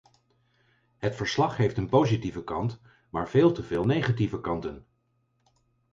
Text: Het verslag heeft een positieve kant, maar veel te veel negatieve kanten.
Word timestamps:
Het 0.97 1.15
verslag 1.15 1.57
heeft 1.57 1.77
een 1.77 1.89
positieve 1.89 2.43
kant, 2.43 2.81
maar 3.09 3.29
veel 3.29 3.51
te 3.51 3.63
veel 3.63 3.85
negatieve 3.85 4.41
kanten. 4.41 4.85